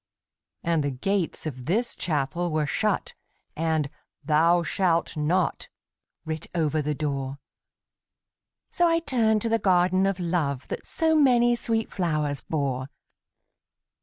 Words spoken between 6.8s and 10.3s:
the door; So I turned to the Garden of